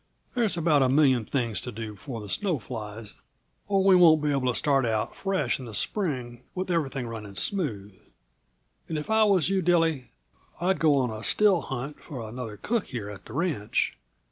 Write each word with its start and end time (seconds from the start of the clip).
There's 0.33 0.57
about 0.57 0.81
a 0.81 0.89
million 0.89 1.25
things 1.25 1.61
to 1.61 1.71
do 1.71 1.91
before 1.93 2.27
snow 2.27 2.57
flies, 2.57 3.17
or 3.67 3.83
we 3.83 3.95
won't 3.95 4.23
be 4.23 4.31
able 4.31 4.51
to 4.51 4.57
start 4.57 4.83
out 4.83 5.15
fresh 5.15 5.59
in 5.59 5.65
the 5.65 5.75
spring 5.75 6.41
with 6.55 6.71
everything 6.71 7.05
running 7.05 7.35
smooth. 7.35 7.95
And 8.89 8.97
if 8.97 9.11
I 9.11 9.23
was 9.25 9.49
you, 9.51 9.61
Dilly, 9.61 10.09
I'd 10.59 10.79
go 10.79 10.95
on 10.97 11.11
a 11.11 11.23
still 11.23 11.61
hunt 11.61 11.99
for 11.99 12.27
another 12.27 12.57
cook 12.57 12.87
here 12.87 13.11
at 13.11 13.25
the 13.25 13.33
ranch. 13.33 13.95